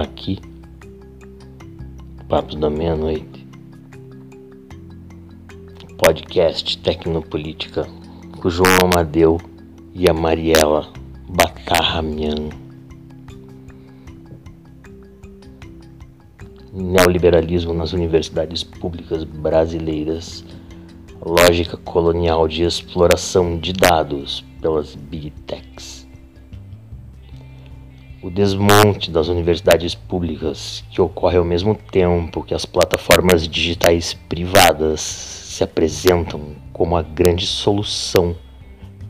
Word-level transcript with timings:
aqui, 0.00 0.38
Papos 2.28 2.56
da 2.56 2.68
Meia-Noite, 2.68 3.46
podcast 5.96 6.78
Tecnopolítica, 6.78 7.86
com 8.40 8.50
João 8.50 8.76
Amadeu 8.82 9.38
e 9.94 10.10
a 10.10 10.12
Mariela 10.12 10.92
Batarramian. 11.28 12.50
Neoliberalismo 16.72 17.72
nas 17.72 17.92
universidades 17.92 18.62
públicas 18.62 19.24
brasileiras, 19.24 20.44
lógica 21.24 21.76
colonial 21.78 22.46
de 22.46 22.64
exploração 22.64 23.58
de 23.58 23.72
dados 23.72 24.44
pelas 24.60 24.94
Big 24.94 25.30
Techs 25.46 25.95
o 28.26 28.30
desmonte 28.30 29.08
das 29.08 29.28
universidades 29.28 29.94
públicas, 29.94 30.82
que 30.90 31.00
ocorre 31.00 31.38
ao 31.38 31.44
mesmo 31.44 31.76
tempo 31.76 32.42
que 32.42 32.54
as 32.54 32.66
plataformas 32.66 33.46
digitais 33.46 34.14
privadas 34.14 35.00
se 35.00 35.62
apresentam 35.62 36.56
como 36.72 36.96
a 36.96 37.02
grande 37.02 37.46
solução 37.46 38.34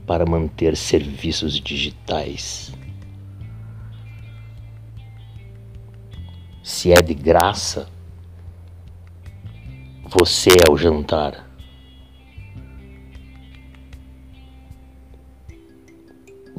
para 0.06 0.26
manter 0.26 0.76
serviços 0.76 1.58
digitais. 1.58 2.74
Se 6.62 6.92
é 6.92 7.00
de 7.00 7.14
graça, 7.14 7.88
você 10.04 10.50
é 10.50 10.70
o 10.70 10.76
jantar. 10.76 11.48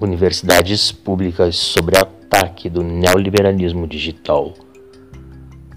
Universidades 0.01 0.91
públicas 0.91 1.55
sobre 1.55 1.99
a 1.99 2.16
ataque 2.37 2.69
do 2.69 2.83
neoliberalismo 2.83 3.87
digital, 3.87 4.53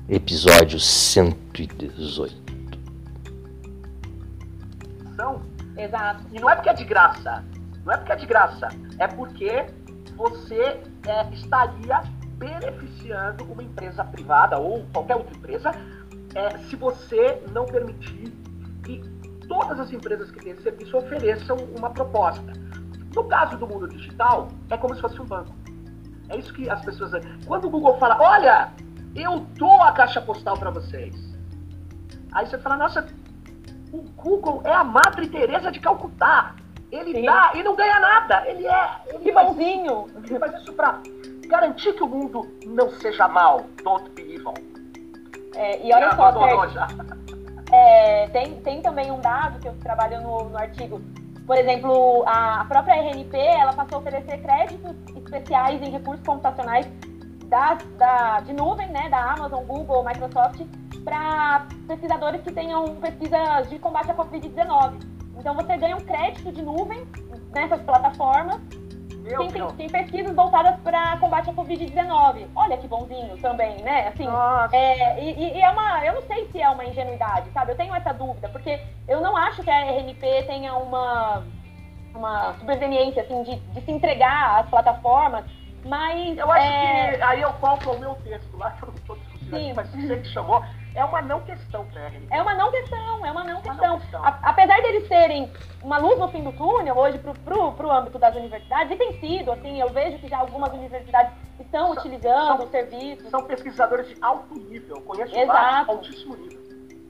episódio 0.06 0.78
118. 0.78 2.34
Não, 5.16 5.40
exato. 5.76 6.22
E 6.30 6.38
não 6.38 6.50
é 6.50 6.54
porque 6.54 6.68
é 6.68 6.74
de 6.74 6.84
graça. 6.84 7.42
Não 7.84 7.94
é 7.94 7.96
porque 7.96 8.12
é 8.12 8.16
de 8.16 8.26
graça. 8.26 8.68
É 8.98 9.08
porque 9.08 9.64
você 10.16 10.80
é, 11.06 11.32
estaria 11.32 12.02
beneficiando 12.36 13.44
uma 13.44 13.62
empresa 13.62 14.04
privada 14.04 14.58
ou 14.58 14.84
qualquer 14.92 15.16
outra 15.16 15.34
empresa 15.34 15.72
é, 16.34 16.58
se 16.58 16.76
você 16.76 17.42
não 17.52 17.64
permitir 17.64 18.34
que 18.84 19.00
todas 19.48 19.80
as 19.80 19.90
empresas 19.92 20.30
que 20.30 20.40
têm 20.40 20.52
esse 20.52 20.62
serviço 20.62 20.96
ofereçam 20.98 21.56
uma 21.76 21.88
proposta. 21.88 22.52
No 23.14 23.24
caso 23.24 23.56
do 23.56 23.66
mundo 23.66 23.88
digital, 23.88 24.48
é 24.68 24.76
como 24.76 24.94
se 24.94 25.00
fosse 25.00 25.20
um 25.20 25.24
banco. 25.24 25.59
É 26.30 26.36
isso 26.36 26.52
que 26.54 26.70
as 26.70 26.80
pessoas. 26.84 27.12
Quando 27.46 27.66
o 27.66 27.70
Google 27.70 27.98
fala, 27.98 28.16
olha, 28.20 28.72
eu 29.14 29.40
dou 29.56 29.82
a 29.82 29.92
caixa 29.92 30.20
postal 30.20 30.56
para 30.56 30.70
vocês. 30.70 31.14
Aí 32.32 32.46
você 32.46 32.56
fala, 32.58 32.76
nossa, 32.76 33.06
o 33.92 33.98
Google 34.16 34.62
é 34.64 34.72
a 34.72 34.84
Madre 34.84 35.28
Teresa 35.28 35.70
de 35.70 35.80
Calcutá. 35.80 36.54
Ele 36.92 37.12
Sim. 37.12 37.26
dá 37.26 37.52
e 37.54 37.62
não 37.62 37.74
ganha 37.74 37.98
nada. 38.00 38.48
Ele 38.48 38.66
é. 38.66 38.90
Ele! 39.08 39.30
Ele 39.30 40.38
faz 40.38 40.62
isso 40.62 40.72
para 40.72 41.00
garantir 41.48 41.92
que 41.94 42.02
o 42.02 42.08
mundo 42.08 42.48
não 42.64 42.90
seja 42.90 43.26
mal. 43.26 43.66
Don't 43.82 44.08
be 44.10 44.22
evil. 44.34 44.54
É, 45.56 45.84
e 45.84 45.92
olha 45.92 46.14
só, 46.14 46.68
já. 46.68 46.88
É, 47.72 48.28
tem, 48.28 48.60
tem 48.62 48.82
também 48.82 49.10
um 49.10 49.20
dado 49.20 49.58
que 49.60 49.68
eu 49.68 49.74
trabalho 49.80 50.20
no, 50.22 50.48
no 50.48 50.58
artigo 50.58 51.00
por 51.50 51.58
exemplo, 51.58 52.22
a 52.28 52.64
própria 52.68 52.94
RNP 52.94 53.36
ela 53.36 53.72
passou 53.72 53.98
a 53.98 54.00
oferecer 54.02 54.40
créditos 54.40 54.94
especiais 55.30 55.80
em 55.80 55.90
recursos 55.90 56.24
computacionais 56.26 56.86
da, 57.46 57.78
da, 57.96 58.40
de 58.40 58.52
nuvem, 58.52 58.88
né, 58.88 59.08
da 59.08 59.32
Amazon, 59.32 59.64
Google, 59.64 60.04
Microsoft, 60.04 60.60
para 61.04 61.66
pesquisadores 61.86 62.42
que 62.42 62.52
tenham 62.52 62.96
pesquisas 62.96 63.68
de 63.70 63.78
combate 63.78 64.10
à 64.10 64.14
Covid-19. 64.14 65.00
Então, 65.38 65.54
você 65.54 65.76
ganha 65.76 65.96
um 65.96 66.00
crédito 66.00 66.52
de 66.52 66.62
nuvem 66.62 67.06
nessas 67.52 67.80
plataformas 67.82 68.60
tem, 69.22 69.50
tem, 69.50 69.66
tem, 69.76 69.88
pesquisas 69.88 70.34
voltadas 70.34 70.78
para 70.80 71.16
combate 71.18 71.50
à 71.50 71.52
Covid-19. 71.52 72.46
Olha 72.54 72.76
que 72.76 72.88
bonzinho 72.88 73.36
também, 73.38 73.82
né? 73.82 74.08
Assim, 74.08 74.26
é, 74.72 75.22
e, 75.22 75.56
e, 75.56 75.60
é 75.60 75.70
uma. 75.70 76.04
Eu 76.04 76.14
não 76.14 76.22
sei 76.22 76.48
se 76.50 76.60
é 76.60 76.68
uma 76.68 76.84
ingenuidade, 76.84 77.50
sabe? 77.52 77.72
Eu 77.72 77.76
tenho 77.76 77.94
essa 77.94 78.12
dúvida, 78.12 78.48
porque 78.48 78.80
eu 79.06 79.20
não 79.20 79.36
acho 79.36 79.62
que 79.62 79.70
a 79.70 79.84
RNP 79.84 80.44
tenha 80.44 80.74
uma, 80.74 81.44
uma 82.14 82.54
superveniência, 82.54 83.22
assim, 83.22 83.42
de, 83.42 83.56
de 83.56 83.80
se 83.82 83.90
entregar 83.90 84.60
às 84.60 84.68
plataformas, 84.68 85.44
mas. 85.84 86.36
Eu 86.36 86.50
acho 86.50 86.66
é... 86.66 87.16
que 87.16 87.22
aí 87.22 87.42
eu 87.42 87.52
coloco 87.54 87.90
o 87.90 87.98
meu 87.98 88.14
texto 88.16 88.56
lá, 88.56 88.70
que 88.78 88.82
eu 88.82 88.88
não 88.88 88.94
estou 88.94 89.16
discutindo 89.16 89.56
aqui, 89.56 89.72
mas 89.74 89.90
você 89.90 90.16
que 90.16 90.28
chamou 90.28 90.62
é 90.94 91.04
uma 91.04 91.22
não 91.22 91.40
questão 91.40 91.86
para 91.86 92.10
É 92.30 92.42
uma 92.42 92.54
não 92.54 92.70
questão, 92.70 93.24
é 93.24 93.30
uma 93.30 93.44
não 93.44 93.60
questão. 93.60 93.88
Não 93.88 94.00
questão. 94.00 94.24
A, 94.24 94.38
apesar 94.42 94.80
deles 94.82 95.06
serem 95.06 95.50
uma 95.82 95.98
luz 95.98 96.18
no 96.18 96.28
fim 96.28 96.42
do 96.42 96.52
túnel 96.52 96.96
hoje 96.96 97.18
para 97.18 97.86
o 97.86 97.90
âmbito 97.92 98.18
das 98.18 98.34
universidades, 98.34 98.92
e 98.92 98.96
tem 98.96 99.20
sido, 99.20 99.52
assim, 99.52 99.80
eu 99.80 99.88
vejo 99.90 100.18
que 100.18 100.28
já 100.28 100.38
algumas 100.38 100.72
universidades 100.72 101.32
estão 101.60 101.94
são, 101.94 101.96
utilizando 101.96 102.56
são, 102.58 102.66
o 102.66 102.70
serviço. 102.70 103.30
São 103.30 103.42
pesquisadores 103.44 104.08
de 104.08 104.16
alto 104.20 104.54
nível, 104.54 105.00
conheço 105.02 105.34
Exato. 105.34 105.52
vários 105.52 105.88
altíssimo 105.88 106.36
nível. 106.36 106.59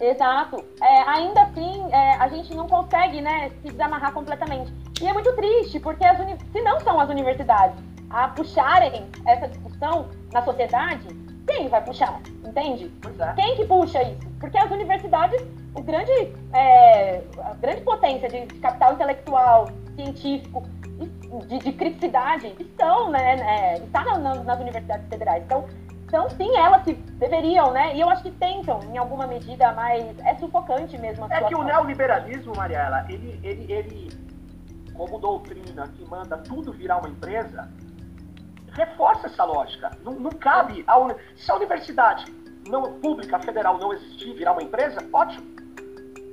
Exato. 0.00 0.65
É, 0.81 1.03
ainda 1.03 1.43
assim, 1.43 1.93
é, 1.93 2.15
a 2.15 2.28
gente 2.28 2.55
não 2.55 2.66
consegue 2.66 3.21
né, 3.21 3.50
se 3.62 3.71
desamarrar 3.71 4.12
completamente. 4.12 4.72
E 5.00 5.06
é 5.06 5.12
muito 5.12 5.33
triste, 5.37 5.78
porque 5.78 6.05
as 6.05 6.16
se 6.19 6.62
não 6.62 6.81
são 6.81 6.99
as 6.99 7.11
universidades 7.11 7.77
a 8.09 8.28
puxarem 8.28 9.06
essa 9.27 9.47
discussão 9.49 10.09
na 10.33 10.43
sociedade, 10.43 11.06
quem 11.47 11.69
vai 11.69 11.83
puxar? 11.83 12.21
Entende? 12.44 12.91
É. 13.19 13.33
Quem 13.34 13.56
que 13.56 13.65
puxa 13.65 14.03
isso? 14.03 14.28
Porque 14.38 14.59
as 14.59 14.71
universidades, 14.71 15.41
o 15.75 15.83
grande, 15.83 16.32
é, 16.53 17.22
a 17.38 17.55
grande 17.55 17.82
potência 17.82 18.28
de, 18.28 18.47
capital 18.59 18.94
intelectual, 18.94 19.69
científico, 19.97 20.62
de, 21.47 21.59
de 21.59 21.72
criticidade, 21.72 22.55
estão, 22.59 23.11
né, 23.11 23.37
né 23.37 23.75
está 23.78 24.19
nas, 24.19 24.44
nas 24.44 24.61
universidades 24.61 25.09
federais. 25.09 25.44
Então, 25.44 25.65
então, 26.10 26.28
sim, 26.31 26.56
elas 26.56 26.82
deveriam, 26.84 27.71
né? 27.71 27.94
E 27.94 28.00
eu 28.00 28.10
acho 28.10 28.25
que 28.25 28.32
tentam, 28.32 28.81
em 28.82 28.98
alguma 28.98 29.28
medida, 29.28 29.72
mas 29.72 30.19
é 30.26 30.34
sufocante 30.34 30.98
mesmo 30.98 31.25
a 31.25 31.37
É 31.37 31.44
que 31.44 31.54
o 31.54 31.62
neoliberalismo, 31.62 32.53
Mariela, 32.56 33.06
ele, 33.09 33.38
ele, 33.44 33.72
ele, 33.72 34.10
como 34.93 35.20
doutrina 35.20 35.87
que 35.87 36.04
manda 36.10 36.37
tudo 36.38 36.72
virar 36.72 36.99
uma 36.99 37.09
empresa, 37.09 37.70
reforça 38.72 39.28
essa 39.28 39.44
lógica. 39.44 39.93
Não, 40.03 40.15
não 40.15 40.32
cabe. 40.32 40.84
A, 40.88 40.97
se 41.37 41.49
a 41.49 41.54
universidade 41.54 42.25
não, 42.69 42.94
pública 42.94 43.38
federal 43.38 43.78
não 43.78 43.93
existir, 43.93 44.34
virar 44.34 44.50
uma 44.50 44.65
empresa, 44.65 44.99
ótimo. 45.12 45.47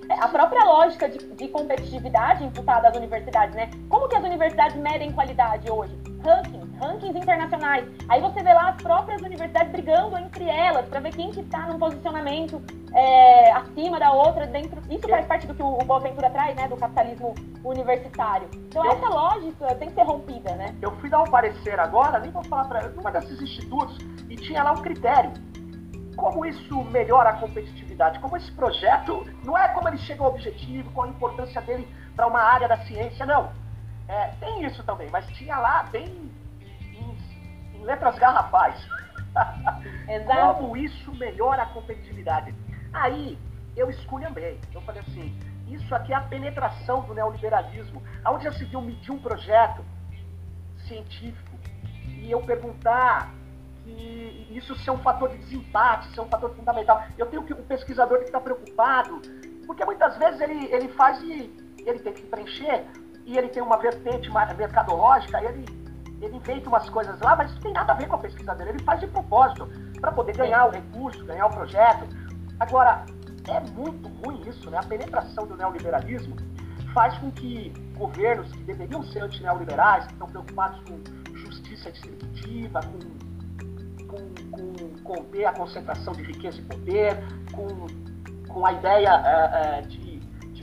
É, 0.10 0.14
a 0.24 0.28
própria 0.28 0.64
lógica 0.64 1.08
de, 1.08 1.20
de, 1.20 1.48
competitividade 1.50 2.44
imputada 2.44 2.88
às 2.88 2.98
universidades, 2.98 3.56
né? 3.56 3.70
Como 3.90 4.10
que 4.10 4.16
as 4.16 4.24
universidades 4.24 4.76
medem 4.76 5.12
qualidade 5.12 5.70
hoje? 5.70 5.96
Rankings, 6.24 6.78
rankings 6.80 7.18
internacionais. 7.18 7.86
Aí 8.10 8.22
você 8.22 8.42
vê 8.42 8.54
lá 8.54 8.70
as 8.70 8.82
próprias 8.82 9.22
universidades 9.22 9.72
brigando 9.72 10.18
entre 10.18 10.46
elas 10.50 10.88
para 10.88 11.00
ver 11.00 11.12
quem 11.12 11.32
que 11.32 11.42
está 11.42 11.68
num 11.68 11.78
posicionamento 11.78 12.62
é, 12.94 13.52
acima 13.52 14.00
da 14.00 14.12
outra 14.12 14.48
dentro. 14.48 14.82
Isso 14.90 15.08
faz 15.08 15.26
parte 15.26 15.48
do 15.48 15.54
que 15.54 15.62
o, 15.62 15.80
o 15.80 15.86
Boaventura 15.86 16.30
traz, 16.30 16.56
né? 16.56 16.68
Do 16.68 16.78
capitalismo 16.78 17.36
universitário. 17.64 18.50
Então 18.54 18.86
eu, 18.86 18.92
essa 18.92 19.08
lógica 19.08 19.76
tem 19.76 19.90
que 19.90 19.96
ser 19.96 20.04
rompida, 20.04 20.56
né? 20.56 20.76
Eu 20.82 20.92
fui 20.98 21.10
dar 21.10 21.22
um 21.22 21.30
parecer 21.30 21.80
agora, 21.80 22.20
nem 22.20 22.32
vou 22.32 22.44
falar 22.44 22.66
para 22.66 22.92
uma 23.00 23.12
desses 23.12 23.42
institutos 23.42 23.98
e 24.30 24.36
tinha 24.36 24.64
lá 24.64 24.72
um 24.72 24.82
critério 24.82 25.32
como 26.18 26.44
isso 26.46 26.84
melhora 26.86 27.30
a 27.30 27.34
competitividade, 27.34 28.20
como 28.20 28.36
esse 28.36 28.52
projeto, 28.52 29.26
não 29.44 29.56
é 29.56 29.68
como 29.70 29.88
ele 29.88 30.00
chega 30.00 30.24
ao 30.24 30.32
objetivo, 30.32 30.90
qual 30.92 31.06
a 31.06 31.10
importância 31.12 31.62
dele 31.62 31.88
para 32.16 32.26
uma 32.26 32.42
área 32.42 32.68
da 32.68 32.78
ciência, 32.78 33.26
não. 33.26 33.52
É, 34.07 34.27
tem 34.39 34.65
isso 34.65 34.83
também, 34.83 35.09
mas 35.09 35.27
tinha 35.27 35.57
lá 35.57 35.83
bem 35.83 36.31
em, 36.94 37.18
em 37.75 37.83
letras 37.83 38.18
garrafais. 38.18 38.88
Exato. 40.07 40.56
como 40.56 40.77
isso 40.77 41.13
melhora 41.15 41.63
a 41.63 41.65
competitividade. 41.68 42.54
Aí 42.94 43.38
eu 43.75 43.89
esculhambei. 43.89 44.59
Eu 44.74 44.81
falei 44.81 45.01
assim, 45.01 45.38
isso 45.68 45.94
aqui 45.94 46.13
é 46.13 46.15
a 46.15 46.21
penetração 46.21 47.01
do 47.01 47.13
neoliberalismo, 47.13 48.01
onde 48.25 48.45
já 48.45 48.51
se 48.54 48.65
viu 48.65 48.81
medir 48.81 49.12
um 49.12 49.19
projeto 49.19 49.83
científico 50.88 51.57
e 52.07 52.31
eu 52.31 52.42
perguntar 52.42 53.33
que 53.83 54.48
isso 54.51 54.75
ser 54.80 54.92
um 54.92 54.98
fator 54.98 55.30
de 55.30 55.38
desempate, 55.38 56.10
ser 56.13 56.21
um 56.21 56.27
fator 56.27 56.53
fundamental. 56.56 57.03
Eu 57.18 57.27
tenho 57.27 57.44
que 57.44 57.53
um 57.53 57.63
pesquisador 57.63 58.19
que 58.19 58.25
está 58.25 58.39
preocupado, 58.39 59.21
porque 59.65 59.86
muitas 59.86 60.18
vezes 60.18 60.42
ele, 60.42 60.65
ele 60.74 60.88
faz 60.89 61.21
e 61.21 61.51
ele 61.86 62.00
tem 62.00 62.13
que 62.13 62.24
preencher, 62.24 62.86
e 63.27 63.38
ele 63.38 63.50
tem 63.50 63.62
uma 63.62 63.77
vertente 63.77 64.31
mercadológica, 64.57 65.44
ele, 65.44 65.65
ele 66.21 66.38
inventa 66.38 66.69
umas 66.69 66.89
coisas 66.89 67.19
lá, 67.19 67.35
mas 67.35 67.51
isso 67.51 67.59
tem 67.59 67.74
nada 67.74 67.91
a 67.91 67.95
ver 67.95 68.07
com 68.07 68.15
a 68.15 68.19
pesquisa 68.19 68.56
dele. 68.56 68.71
Ele 68.71 68.83
faz 68.83 69.01
de 69.01 69.07
propósito, 69.07 69.69
para 70.00 70.12
poder 70.12 70.35
ganhar 70.35 70.65
o 70.65 70.71
recurso, 70.71 71.25
ganhar 71.25 71.45
o 71.45 71.50
projeto. 71.50 72.07
Agora, 72.59 73.06
é 73.47 73.59
muito 73.71 74.07
ruim 74.07 74.41
isso, 74.47 74.69
né? 74.71 74.77
A 74.77 74.83
penetração 74.83 75.45
do 75.45 75.57
neoliberalismo 75.57 76.35
faz 76.94 77.18
com 77.18 77.29
que 77.31 77.74
governos 77.97 78.51
que 78.51 78.63
deveriam 78.63 79.03
ser 79.03 79.19
antineoliberais, 79.19 80.07
que 80.07 80.13
estão 80.13 80.27
preocupados 80.27 80.79
com 80.88 81.35
justiça 81.35 81.91
distributiva, 81.91 82.79
com 82.81 83.18
com, 84.07 84.18
com 84.51 85.03
conter 85.03 85.45
a 85.45 85.53
concentração 85.53 86.13
de 86.13 86.24
riqueza 86.24 86.59
e 86.59 86.63
poder, 86.63 87.18
com, 87.51 87.68
com 88.47 88.65
a 88.65 88.74
ideia 88.74 89.09
é, 89.09 89.79
é, 89.79 89.81
de, 89.81 89.97
de 89.97 90.06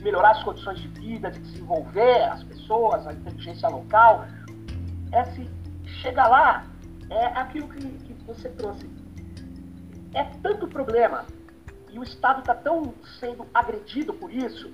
melhorar 0.05 0.31
as 0.31 0.43
condições 0.43 0.79
de 0.79 0.87
vida, 0.89 1.31
de 1.31 1.39
desenvolver 1.39 2.21
as 2.29 2.43
pessoas, 2.43 3.07
a 3.07 3.13
inteligência 3.13 3.67
local. 3.67 4.25
É 5.11 5.25
se 5.25 5.49
chega 6.01 6.27
lá, 6.27 6.65
é 7.09 7.25
aquilo 7.39 7.67
que, 7.69 7.81
que 7.81 8.13
você 8.25 8.49
trouxe. 8.49 8.87
É 10.13 10.23
tanto 10.43 10.67
problema 10.67 11.25
e 11.91 11.97
o 11.97 12.03
Estado 12.03 12.39
está 12.39 12.53
tão 12.53 12.93
sendo 13.19 13.47
agredido 13.53 14.13
por 14.13 14.31
isso 14.31 14.71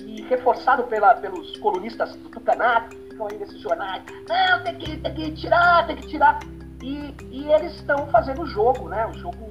e 0.00 0.22
reforçado 0.22 0.84
pela, 0.84 1.14
pelos 1.14 1.56
colunistas 1.58 2.16
do 2.16 2.28
Tucanato, 2.30 2.96
que 2.96 3.10
ficam 3.10 3.28
aí 3.30 3.38
nesses 3.38 3.60
jornais, 3.60 4.02
não, 4.28 4.64
tem 4.64 4.74
que, 4.78 4.96
tem 4.96 5.14
que 5.14 5.32
tirar, 5.32 5.86
tem 5.86 5.96
que 5.96 6.08
tirar. 6.08 6.40
E, 6.82 7.14
e 7.30 7.52
eles 7.52 7.74
estão 7.74 8.06
fazendo 8.08 8.42
o 8.42 8.46
jogo, 8.46 8.88
né? 8.88 9.06
O 9.06 9.14
jogo 9.14 9.48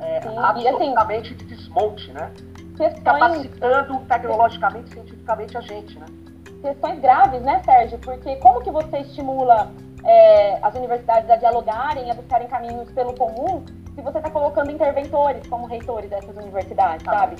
é, 0.00 0.22
Sim, 0.22 0.28
assim, 0.28 0.38
absolutamente 0.38 1.34
assim, 1.34 1.44
de 1.44 1.54
desmonte, 1.54 2.12
né? 2.12 2.32
Questões... 2.78 3.02
Capacitando 3.02 3.98
tecnologicamente, 4.06 4.90
cientificamente 4.90 5.58
a 5.58 5.60
gente, 5.60 5.98
né? 5.98 6.06
Questões 6.62 7.00
graves, 7.00 7.42
né, 7.42 7.60
Sérgio? 7.64 7.98
Porque 7.98 8.36
como 8.36 8.62
que 8.62 8.70
você 8.70 8.98
estimula 8.98 9.70
é, 10.04 10.58
as 10.62 10.74
universidades 10.74 11.28
a 11.28 11.36
dialogarem, 11.36 12.10
a 12.10 12.14
buscarem 12.14 12.46
caminhos 12.48 12.90
pelo 12.92 13.14
comum, 13.14 13.64
se 13.94 14.00
você 14.00 14.18
está 14.18 14.30
colocando 14.30 14.70
interventores 14.70 15.46
como 15.48 15.66
reitores 15.66 16.08
dessas 16.08 16.36
universidades, 16.36 17.06
ah. 17.08 17.18
sabe? 17.18 17.36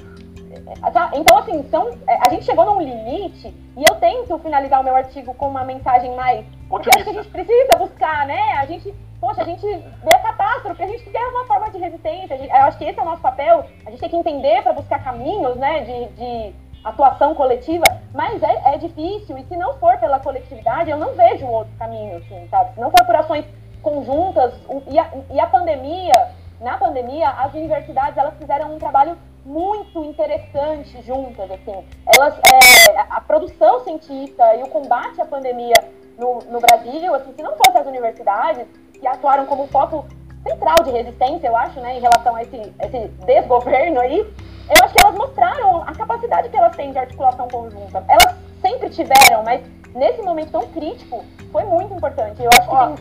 É, 0.51 1.19
então, 1.19 1.39
assim, 1.39 1.69
são, 1.71 1.89
é, 2.07 2.19
a 2.27 2.31
gente 2.31 2.45
chegou 2.45 2.65
num 2.65 2.81
limite 2.81 3.55
e 3.77 3.85
eu 3.89 3.95
tento 3.97 4.39
finalizar 4.39 4.81
o 4.81 4.85
meu 4.85 4.97
artigo 4.97 5.35
com 5.35 5.49
uma 5.49 5.65
mensagem 5.65 6.15
mais. 6.17 6.45
Porque 6.69 6.91
acho 6.95 7.05
que 7.05 7.11
a 7.11 7.15
gente 7.15 7.29
precisa 7.29 7.79
buscar, 7.79 8.27
né? 8.27 8.53
A 8.59 8.67
gente, 8.67 8.93
poxa, 9.21 9.43
a 9.43 9.45
gente 9.45 9.67
vê 9.67 10.15
a 10.15 10.19
catástrofe, 10.19 10.83
a 10.83 10.87
gente 10.87 11.11
quer 11.11 11.27
uma 11.29 11.47
forma 11.47 11.71
de 11.71 11.79
resistência. 11.79 12.37
Gente, 12.37 12.51
eu 12.51 12.57
acho 12.57 12.79
que 12.79 12.85
esse 12.85 12.99
é 12.99 13.03
o 13.03 13.07
nosso 13.07 13.23
papel. 13.23 13.65
A 13.85 13.91
gente 13.91 14.01
tem 14.01 14.09
que 14.09 14.17
entender 14.17 14.63
para 14.63 14.73
buscar 14.73 15.03
caminhos, 15.03 15.57
né, 15.57 15.81
de, 15.81 16.07
de 16.15 16.55
atuação 16.85 17.35
coletiva, 17.35 17.85
mas 18.15 18.43
é, 18.43 18.75
é, 18.75 18.79
difícil. 18.79 19.37
E 19.39 19.45
se 19.45 19.57
não 19.57 19.75
for 19.79 19.97
pela 19.99 20.21
coletividade, 20.21 20.91
eu 20.91 20.97
não 20.97 21.15
vejo 21.15 21.47
outro 21.47 21.73
caminho, 21.79 22.19
assim, 22.19 22.47
sabe? 22.49 22.75
Se 22.75 22.81
não 22.81 22.91
for 22.91 23.05
por 23.05 23.17
ações 23.17 23.45
conjuntas, 23.83 24.55
e 24.89 24.99
a, 24.99 25.11
e 25.31 25.41
a 25.41 25.47
pandemia, 25.47 26.29
na 26.61 26.77
pandemia, 26.77 27.29
as 27.31 27.53
universidades 27.55 28.17
elas 28.17 28.35
fizeram 28.39 28.75
um 28.75 28.79
trabalho 28.79 29.17
muito 29.45 30.05
interessante 30.05 31.01
juntas, 31.03 31.51
assim. 31.51 31.85
Elas, 32.07 32.39
é, 32.39 32.99
a 32.99 33.21
produção 33.21 33.81
científica 33.81 34.55
e 34.57 34.63
o 34.63 34.69
combate 34.69 35.21
à 35.21 35.25
pandemia 35.25 35.75
no, 36.19 36.41
no 36.51 36.61
Brasil, 36.61 37.15
assim, 37.15 37.33
se 37.33 37.43
não 37.43 37.57
fossem 37.57 37.81
as 37.81 37.87
universidades 37.87 38.67
que 39.01 39.07
atuaram 39.07 39.47
como 39.47 39.67
foco 39.69 40.07
central 40.43 40.77
de 40.85 40.91
resistência, 40.91 41.49
eu 41.49 41.57
acho, 41.57 41.81
né, 41.81 41.99
em 41.99 42.01
relação 42.01 42.35
a 42.35 42.43
esse, 42.43 42.57
esse 42.81 43.09
desgoverno 43.27 44.01
aí, 44.01 44.19
eu 44.21 44.85
acho 44.85 44.95
que 44.95 45.03
elas 45.03 45.15
mostraram 45.15 45.83
a 45.83 45.93
capacidade 45.95 46.49
que 46.49 46.57
elas 46.57 46.77
têm 46.77 46.93
de 46.93 46.99
articulação 46.99 47.49
conjunta. 47.49 48.05
Elas 48.09 48.37
sempre 48.61 48.91
tiveram, 48.91 49.43
mas 49.45 49.63
nesse 49.95 50.23
momento 50.23 50.53
tão 50.53 50.69
crítico, 50.69 51.25
foi 51.51 51.65
muito 51.65 51.95
importante. 51.95 52.43
Eu 52.43 52.51
acho 52.53 52.69
que 52.69 52.75
Ó, 52.75 52.87
tem 52.87 52.97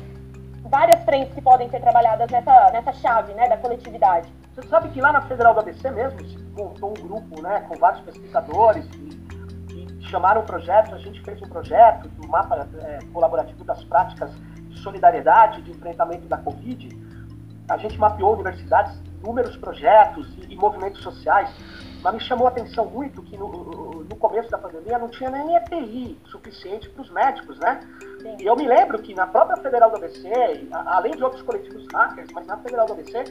várias 0.70 1.04
frentes 1.04 1.34
que 1.34 1.42
podem 1.42 1.70
ser 1.70 1.82
trabalhadas 1.82 2.30
nessa, 2.30 2.72
nessa 2.72 2.94
chave, 2.94 3.34
né, 3.34 3.48
da 3.48 3.58
coletividade. 3.58 4.32
Você 4.54 4.68
sabe 4.68 4.90
que 4.90 5.02
lá 5.02 5.12
na 5.12 5.22
Federal 5.22 5.54
do 5.54 5.60
ABC 5.60 5.90
mesmo 5.92 6.20
se 6.26 6.38
montou 6.58 6.90
um 6.90 6.94
grupo, 6.94 7.42
né, 7.42 7.66
com 7.68 7.76
vários 7.76 8.02
pesquisadores 8.02 8.86
e, 8.96 10.02
chamaram 10.10 10.42
um 10.42 10.46
projeto, 10.46 10.96
a 10.96 10.98
gente 10.98 11.22
fez 11.22 11.42
um 11.42 11.50
projeto 11.50 12.08
do 12.08 12.28
mapa 12.30 12.66
é, 12.82 13.00
colaborativo 13.12 13.64
das 13.66 13.84
práticas 13.84 14.32
solidariedade, 14.88 15.62
de 15.62 15.72
enfrentamento 15.72 16.28
da 16.28 16.38
Covid. 16.38 16.89
A 17.69 17.78
gente 17.78 17.98
mapeou 17.98 18.34
universidades, 18.34 18.98
inúmeros 19.22 19.56
projetos 19.57 20.28
e, 20.38 20.54
e 20.54 20.56
movimentos 20.56 21.01
sociais 21.01 21.50
mas 22.04 22.13
me 22.13 22.19
chamou 22.22 22.48
a 22.48 22.50
atenção 22.50 22.86
muito 22.86 23.22
que 23.24 23.38
no, 23.38 23.48
no 23.48 24.16
começo 24.16 24.50
da 24.50 24.57
pandemia 24.57 24.98
não 25.00 25.10
tinha 25.10 25.30
nem 25.30 25.56
EPI 25.56 26.18
suficiente 26.25 26.89
para 26.89 27.01
os 27.01 27.10
médicos, 27.12 27.57
né? 27.60 27.80
Sim. 28.22 28.38
E 28.39 28.45
eu 28.45 28.56
me 28.56 28.68
lembro 28.68 29.01
que 29.01 29.13
na 29.13 29.28
própria 29.28 29.57
Federal 29.57 29.89
do 29.89 29.98
ABC, 29.98 30.31
além 30.72 31.12
de 31.13 31.24
outros 31.24 31.42
coletivos 31.42 31.86
hackers, 31.92 32.30
mas 32.34 32.45
na 32.45 32.57
Federal 32.57 32.86
do 32.86 32.94
ABC, 32.94 33.24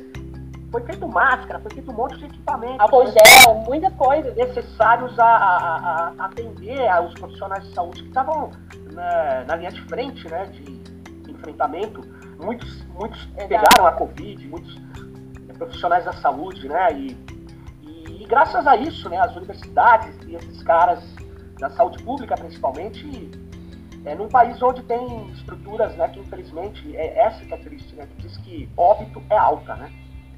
foi 0.70 0.82
feito 0.82 1.06
máscara, 1.06 1.60
foi 1.60 1.70
feito 1.72 1.90
um 1.90 1.94
monte 1.94 2.18
de 2.18 2.26
equipamento. 2.26 2.82
Álcool 2.82 3.04
né? 3.04 3.12
gel, 3.12 3.54
muitas 3.66 3.94
coisas. 3.94 4.34
Necessários 4.36 5.18
a, 5.18 5.24
a, 5.24 6.12
a 6.18 6.24
atender 6.26 6.88
aos 6.88 7.14
profissionais 7.14 7.64
de 7.68 7.74
saúde 7.74 8.02
que 8.02 8.08
estavam 8.08 8.50
né, 8.92 9.44
na 9.46 9.56
linha 9.56 9.70
de 9.70 9.80
frente, 9.82 10.28
né, 10.28 10.46
de 10.46 10.75
enfrentamento. 11.50 12.02
Muitos, 12.42 12.84
muitos 12.94 13.24
pegaram 13.36 13.86
a 13.86 13.92
Covid, 13.92 14.46
muitos 14.48 14.76
profissionais 15.58 16.04
da 16.04 16.12
saúde, 16.12 16.68
né, 16.68 16.92
e 16.92 17.36
e 18.20 18.24
graças 18.26 18.66
a 18.66 18.76
isso, 18.76 19.08
né, 19.08 19.18
as 19.18 19.34
universidades 19.36 20.16
e 20.26 20.34
esses 20.34 20.62
caras 20.62 21.00
da 21.58 21.70
saúde 21.70 22.02
pública, 22.02 22.34
principalmente, 22.34 23.30
é, 24.04 24.14
num 24.14 24.28
país 24.28 24.60
onde 24.62 24.82
tem 24.82 25.30
estruturas, 25.30 25.94
né, 25.96 26.08
que 26.08 26.20
infelizmente 26.20 26.96
é 26.96 27.18
essa 27.18 27.44
que 27.44 27.54
é 27.54 27.56
triste, 27.56 27.94
né, 27.94 28.06
que 28.06 28.22
diz 28.22 28.36
que 28.38 28.68
óbito 28.76 29.22
é 29.30 29.36
alta, 29.36 29.74
né? 29.76 29.92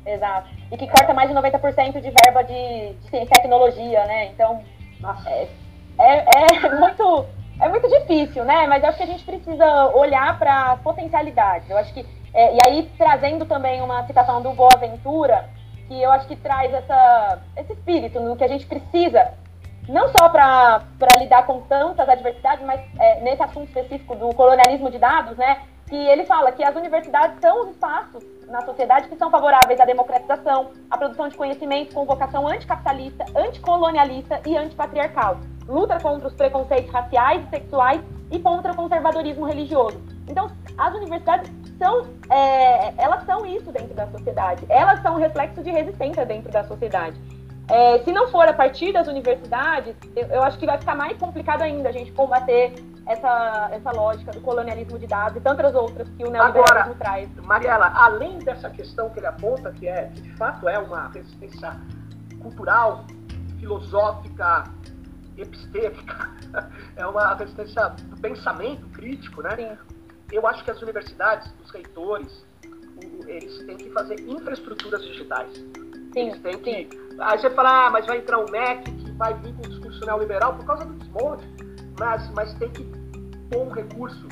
Exato. 0.04 0.48
E 0.72 0.76
que 0.76 0.86
corta 0.86 1.12
mais 1.12 1.28
de 1.28 1.34
90% 1.34 2.00
de 2.00 2.12
verba 2.24 2.42
de, 2.42 2.92
de 2.94 3.16
e 3.16 3.26
tecnologia, 3.26 4.06
né? 4.06 4.26
Então, 4.26 4.62
é, 5.26 5.48
é, 5.98 6.24
é, 6.24 6.76
muito 6.80 7.26
é 7.60 7.68
muito 7.68 7.88
difícil, 7.88 8.44
né? 8.44 8.66
Mas 8.66 8.82
eu 8.82 8.88
acho 8.88 8.98
que 8.98 9.04
a 9.04 9.06
gente 9.06 9.24
precisa 9.24 9.86
olhar 9.94 10.38
para 10.38 10.72
as 10.72 10.80
potencialidades. 10.80 11.68
Eu 11.68 11.76
acho 11.76 11.92
que 11.92 12.06
é, 12.34 12.54
e 12.54 12.58
aí 12.66 12.90
trazendo 12.96 13.44
também 13.46 13.80
uma 13.80 14.06
citação 14.06 14.42
do 14.42 14.52
Boa 14.52 14.76
Ventura, 14.78 15.48
que 15.86 16.00
eu 16.00 16.10
acho 16.10 16.26
que 16.28 16.36
traz 16.36 16.72
essa, 16.72 17.38
esse 17.56 17.72
espírito 17.72 18.20
no 18.20 18.36
que 18.36 18.44
a 18.44 18.48
gente 18.48 18.66
precisa, 18.66 19.32
não 19.88 20.08
só 20.08 20.28
para 20.28 20.82
lidar 21.18 21.46
com 21.46 21.62
tantas 21.62 22.08
adversidades, 22.08 22.64
mas 22.64 22.80
é, 22.98 23.20
nesse 23.22 23.42
assunto 23.42 23.68
específico 23.68 24.14
do 24.14 24.34
colonialismo 24.34 24.90
de 24.90 24.98
dados, 24.98 25.36
né? 25.36 25.62
Que 25.88 25.96
ele 25.96 26.26
fala 26.26 26.52
que 26.52 26.62
as 26.62 26.76
universidades 26.76 27.40
são 27.40 27.62
os 27.62 27.70
espaços 27.70 28.22
na 28.46 28.60
sociedade 28.60 29.08
que 29.08 29.16
são 29.16 29.30
favoráveis 29.30 29.80
à 29.80 29.86
democratização, 29.86 30.70
à 30.90 30.98
produção 30.98 31.28
de 31.28 31.36
conhecimento 31.36 31.94
com 31.94 32.04
vocação 32.04 32.46
anticapitalista, 32.46 33.24
anticolonialista 33.34 34.40
e 34.46 34.56
antipatriarcal. 34.56 35.38
Luta 35.68 36.00
contra 36.00 36.28
os 36.28 36.34
preconceitos 36.34 36.90
raciais 36.90 37.44
e 37.46 37.50
sexuais 37.50 38.00
e 38.30 38.38
contra 38.38 38.72
o 38.72 38.76
conservadorismo 38.76 39.46
religioso. 39.46 40.00
Então, 40.26 40.50
as 40.76 40.94
universidades 40.94 41.50
são, 41.78 42.06
é, 42.30 42.94
elas 42.96 43.24
são 43.24 43.46
isso 43.46 43.70
dentro 43.70 43.94
da 43.94 44.06
sociedade. 44.08 44.64
Elas 44.68 45.00
são 45.02 45.14
um 45.14 45.18
reflexo 45.18 45.62
de 45.62 45.70
resistência 45.70 46.24
dentro 46.24 46.50
da 46.50 46.64
sociedade. 46.64 47.18
É, 47.68 47.98
se 47.98 48.10
não 48.12 48.28
for 48.28 48.48
a 48.48 48.52
partir 48.52 48.92
das 48.92 49.06
universidades, 49.06 49.94
eu, 50.16 50.26
eu, 50.28 50.42
acho 50.42 50.58
que 50.58 50.64
vai 50.64 50.78
ficar 50.78 50.94
mais 50.94 51.18
complicado 51.18 51.60
ainda 51.60 51.90
a 51.90 51.92
gente 51.92 52.10
combater 52.12 52.74
essa, 53.06 53.68
essa 53.70 53.90
lógica 53.92 54.32
do 54.32 54.40
colonialismo 54.40 54.98
de 54.98 55.06
dados 55.06 55.36
e 55.36 55.40
tantas 55.40 55.74
outras 55.74 56.08
que 56.08 56.24
o 56.24 56.30
neoliberalismo 56.30 56.80
Agora, 56.80 56.94
traz. 56.98 57.28
Mariela, 57.44 57.92
além 57.94 58.38
dessa 58.38 58.70
questão 58.70 59.10
que 59.10 59.18
ele 59.18 59.26
aponta, 59.26 59.70
que, 59.72 59.86
é, 59.86 60.06
que 60.14 60.22
de 60.22 60.32
fato 60.36 60.66
é 60.66 60.78
uma 60.78 61.08
resistência 61.08 61.78
cultural, 62.40 63.04
filosófica, 63.60 64.64
epistêmica, 65.40 66.30
é 66.96 67.06
uma 67.06 67.34
resistência 67.34 67.88
do 67.88 68.16
pensamento 68.20 68.86
crítico, 68.88 69.42
né? 69.42 69.56
Sim 69.56 69.98
eu 70.32 70.46
acho 70.46 70.62
que 70.64 70.70
as 70.70 70.80
universidades, 70.82 71.50
os 71.64 71.70
reitores, 71.70 72.44
eles 73.26 73.58
têm 73.64 73.76
que 73.76 73.90
fazer 73.90 74.20
infraestruturas 74.20 75.02
digitais. 75.02 75.52
Sim, 76.12 76.28
eles 76.28 76.40
têm 76.40 76.58
que. 76.58 76.88
Aí 77.20 77.38
você 77.38 77.50
fala, 77.50 77.86
ah, 77.86 77.90
mas 77.90 78.06
vai 78.06 78.18
entrar 78.18 78.38
o 78.38 78.50
MEC 78.50 78.90
que 78.90 79.10
vai 79.12 79.34
vir 79.34 79.54
com 79.54 79.66
o 79.66 79.68
discurso 79.68 80.04
neoliberal 80.04 80.54
por 80.54 80.66
causa 80.66 80.84
do 80.84 80.94
desmonte. 80.94 81.46
Mas, 81.98 82.30
mas 82.30 82.54
tem 82.54 82.68
que 82.70 82.84
pôr 83.50 83.66
um 83.66 83.70
recurso 83.70 84.28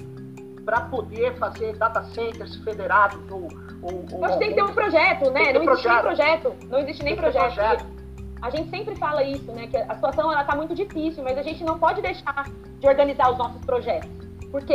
para 0.65 0.83
poder 0.83 1.37
fazer 1.39 1.77
data 1.77 2.03
centers 2.13 2.57
federados 2.57 3.21
ou. 3.31 3.49
ou, 3.83 4.05
ou 4.13 4.39
tem 4.39 4.51
que 4.51 4.55
ter 4.55 4.63
um 4.63 4.75
projeto, 4.75 5.31
né? 5.31 5.53
Não 5.53 5.63
existe 5.63 5.89
nem 5.89 6.01
projeto. 6.01 6.57
Não 6.69 6.79
existe 6.79 7.05
nem 7.05 7.17
projeto. 7.17 7.55
projeto. 7.55 7.96
A 8.43 8.51
gente 8.51 8.71
sempre 8.71 8.95
fala 8.97 9.23
isso, 9.23 9.51
né? 9.53 9.67
Que 9.67 9.77
a 9.77 9.95
situação 9.95 10.31
ela 10.31 10.43
está 10.43 10.55
muito 10.55 10.75
difícil, 10.75 11.25
mas 11.25 11.39
a 11.39 11.43
gente 11.43 11.65
não 11.65 11.79
pode 11.79 12.03
deixar 12.03 12.45
de 12.79 12.87
organizar 12.87 13.31
os 13.31 13.39
nossos 13.39 13.65
projetos. 13.65 14.11
Porque 14.51 14.75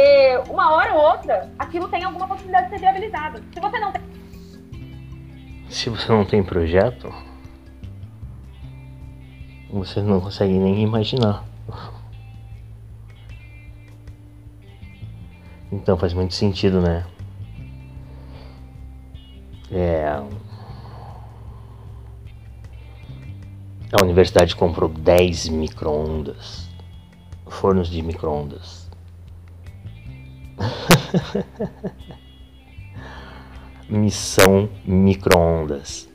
uma 0.50 0.74
hora 0.74 0.94
ou 0.94 1.02
outra, 1.02 1.50
aquilo 1.58 1.88
tem 1.88 2.04
alguma 2.04 2.28
possibilidade 2.28 2.66
de 2.66 2.72
ser 2.72 2.80
viabilizado. 2.80 3.42
Se 3.54 3.60
você 3.60 3.80
não 3.80 3.92
tem. 3.92 4.02
Se 5.70 5.90
você 5.90 6.12
não 6.12 6.26
tem 6.26 6.44
projeto, 6.44 7.14
você 9.72 10.02
não 10.02 10.20
consegue 10.20 10.54
nem 10.54 10.84
imaginar. 10.84 11.46
Então 15.72 15.98
faz 15.98 16.14
muito 16.14 16.34
sentido, 16.34 16.82
né? 16.82 17.06
É. 19.72 20.01
A 23.92 24.04
universidade 24.04 24.56
comprou 24.56 24.90
10 24.90 25.50
micro-ondas, 25.50 26.70
fornos 27.48 27.90
de 27.90 28.02
micro-ondas 28.02 28.82
missão 33.90 34.70
microondas. 34.86 36.08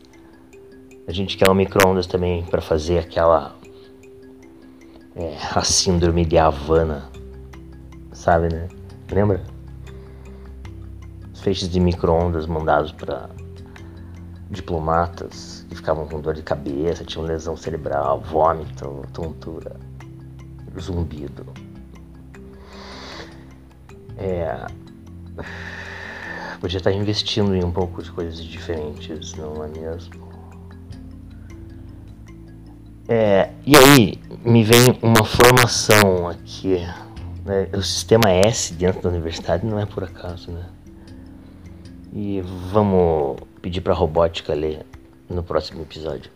A 1.06 1.12
gente 1.12 1.36
quer 1.36 1.50
um 1.50 1.54
microondas 1.54 2.06
também 2.06 2.44
para 2.44 2.60
fazer 2.60 2.98
aquela 2.98 3.56
é, 5.14 5.36
a 5.54 5.62
síndrome 5.62 6.24
de 6.24 6.38
Havana, 6.38 7.10
sabe, 8.12 8.52
né? 8.52 8.68
Lembra? 9.10 9.42
Os 11.32 11.40
feixes 11.40 11.68
de 11.68 11.78
microondas 11.78 12.46
mandados 12.46 12.92
para 12.92 13.30
diplomatas 14.50 15.66
que 15.68 15.74
ficavam 15.74 16.06
com 16.06 16.20
dor 16.20 16.34
de 16.34 16.42
cabeça, 16.42 17.04
tinham 17.04 17.26
lesão 17.26 17.56
cerebral, 17.56 18.20
vômito, 18.20 19.04
tontura, 19.12 19.76
zumbido. 20.78 21.46
É, 24.16 24.66
podia 26.60 26.78
estar 26.78 26.92
investindo 26.92 27.54
em 27.54 27.64
um 27.64 27.72
pouco 27.72 28.02
de 28.02 28.10
coisas 28.10 28.42
diferentes, 28.42 29.34
não 29.34 29.64
é 29.64 29.68
mesmo? 29.68 30.26
É, 33.08 33.50
e 33.64 33.76
aí 33.76 34.18
me 34.44 34.64
vem 34.64 34.98
uma 35.02 35.24
formação 35.24 36.28
aqui. 36.28 36.78
Né? 37.44 37.68
O 37.72 37.82
sistema 37.82 38.30
S 38.30 38.74
dentro 38.74 39.02
da 39.02 39.08
universidade 39.10 39.64
não 39.64 39.78
é 39.78 39.86
por 39.86 40.02
acaso, 40.02 40.50
né? 40.50 40.66
E 42.12 42.40
vamos 42.72 43.36
pedir 43.60 43.80
para 43.80 43.94
robótica 43.94 44.54
ler 44.54 44.84
no 45.28 45.42
próximo 45.42 45.82
episódio. 45.82 46.30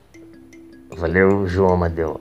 Valeu, 0.91 1.47
João 1.47 1.75
Amadeu. 1.75 2.21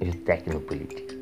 E 0.00 0.12
Tecnopolítica. 0.12 1.14